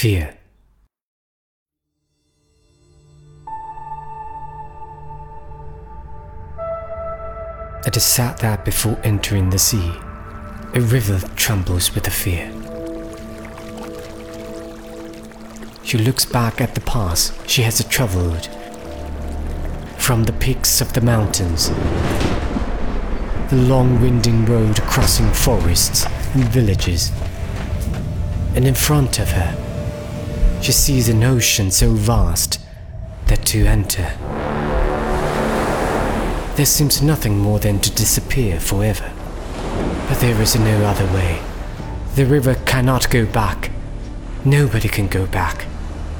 [0.00, 0.34] Fear.
[7.86, 9.92] It is said that before entering the sea,
[10.72, 12.50] a river trembles with the fear.
[15.84, 18.48] She looks back at the past she has traveled
[19.98, 21.68] from the peaks of the mountains,
[23.50, 27.12] the long winding road crossing forests and villages,
[28.54, 29.69] and in front of her,
[30.60, 32.60] she sees an ocean so vast
[33.26, 34.12] that to enter,
[36.56, 39.10] there seems nothing more than to disappear forever.
[40.08, 41.40] But there is no other way.
[42.16, 43.70] The river cannot go back.
[44.44, 45.64] Nobody can go back.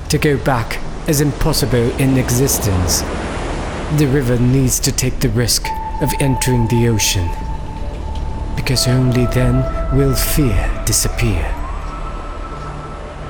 [0.08, 3.00] To go back is impossible in existence.
[3.98, 5.66] The river needs to take the risk
[6.00, 7.28] of entering the ocean.
[8.56, 9.56] Because only then
[9.94, 11.59] will fear disappear.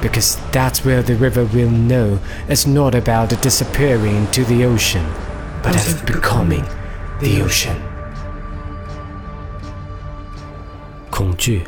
[0.03, 2.19] Because that's where the river will know
[2.49, 5.05] it's not about disappearing into the ocean,
[5.63, 6.65] but of becoming
[7.21, 7.75] the ocean.
[11.11, 11.65] 恐惧，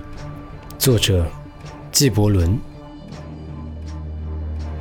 [0.78, 1.26] 作者
[1.90, 2.58] 纪伯伦。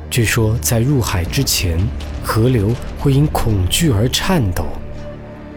[0.08, 1.78] 据说，在入海之前，
[2.24, 4.64] 河流会因恐惧而颤抖。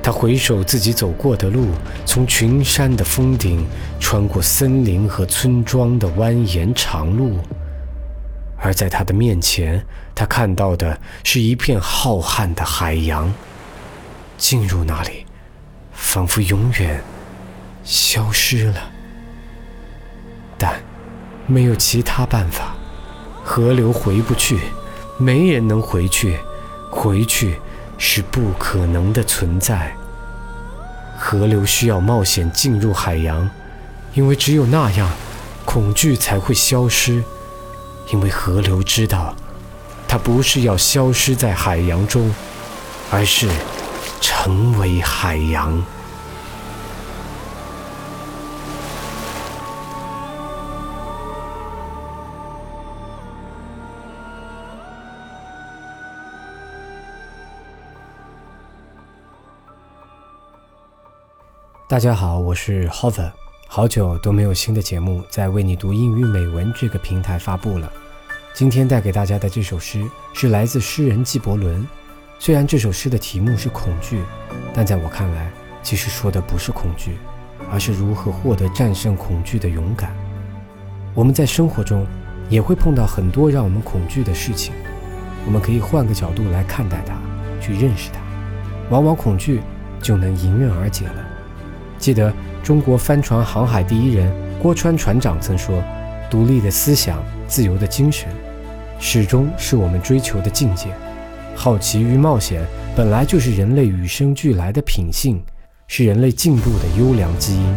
[0.04, 1.68] 他回首自己走过的路，
[2.06, 3.66] 从群山的峰顶，
[4.00, 7.40] 穿过森林和村庄的蜿蜒长路，
[8.66, 9.86] 而在他的面前，
[10.16, 13.32] 他看到的是一片浩瀚的海洋。
[14.40, 15.24] 进入那里，
[15.94, 17.00] 仿佛永远
[17.84, 18.90] 消失了。
[20.58, 20.82] 但
[21.46, 22.76] 没有其他办法，
[23.44, 24.58] 河流回不去，
[25.20, 26.40] 没人能回去，
[26.90, 27.60] 回去
[28.00, 29.96] 是不可能的存在。
[31.16, 33.48] 河流需要冒险进入海洋，
[34.16, 35.08] 因为只有那样，
[35.66, 37.24] 恐惧才会消失。
[38.12, 39.36] 因为河流知道，
[40.08, 42.34] 它不是要消失在海洋中，
[43.12, 43.50] 而是
[44.22, 45.84] 成为海洋。
[61.88, 63.32] 大家好，我是 Hover，
[63.68, 67.92] 好久都没有新的节目在为你读英语美文这个平台发布了。
[68.54, 71.86] 今天带给大家的这首诗是来自诗人纪伯伦。
[72.40, 74.22] 虽然这首诗的题目是恐惧，
[74.74, 75.52] 但在我看来，
[75.84, 77.18] 其实说的不是恐惧，
[77.70, 80.16] 而是如何获得战胜恐惧的勇敢。
[81.14, 82.06] 我们在生活中
[82.50, 84.74] 也会碰到很多让我们恐惧的事情，
[85.46, 87.16] 我们可以换个角度来看待它，
[87.60, 88.20] 去认识它，
[88.90, 89.60] 往往恐惧
[90.02, 91.35] 就能迎刃而解了。
[92.06, 95.84] 记得中国帆船航海第一人郭川船长曾说
[96.30, 97.18] ：“独立的思想，
[97.48, 98.30] 自由的精神，
[99.00, 100.90] 始终是我们追求的境界。
[101.56, 102.62] 好奇与冒险
[102.96, 105.44] 本来就是人类与生俱来的品性，
[105.88, 107.76] 是人类进步的优良基因。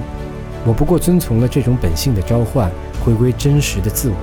[0.66, 2.70] 我不过遵从了这种本性的召唤，
[3.02, 4.16] 回归真实的自我。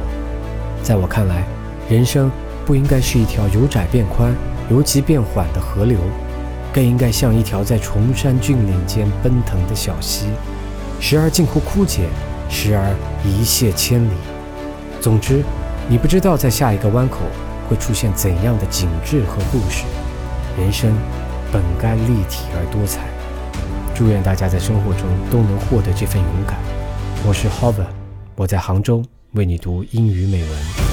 [0.83, 1.43] 在我看来，
[1.89, 2.31] 人生
[2.63, 4.31] 不应该是一条由窄变宽、
[4.69, 5.97] 由急变缓的河流。”
[6.75, 10.25] 更应该像一条在崇山峻岭间奔腾的小溪，
[10.99, 12.09] 时而近乎枯竭，
[12.49, 12.93] 时而
[13.23, 14.13] 一泻千里。
[14.99, 15.41] 总之，
[15.87, 17.19] 你不知道在下一个弯口
[17.69, 19.85] 会出现怎样的景致和故事。
[20.59, 20.93] 人生
[21.49, 23.07] 本该立体而多彩。
[23.93, 26.59] 祝愿大家在生活中都能获得这份勇敢。
[27.25, 27.87] 我是 Hover，
[28.35, 30.84] 我在杭州为你读英语美文。